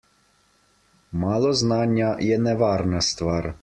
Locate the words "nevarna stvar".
2.51-3.53